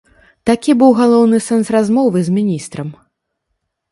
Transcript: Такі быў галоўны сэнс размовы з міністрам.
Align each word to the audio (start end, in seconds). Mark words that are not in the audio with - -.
Такі 0.49 0.71
быў 0.79 0.91
галоўны 1.01 1.37
сэнс 1.49 1.67
размовы 1.77 2.19
з 2.29 2.35
міністрам. 2.37 2.87